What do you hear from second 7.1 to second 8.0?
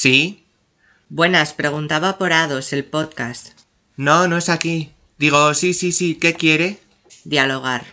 Dialogar.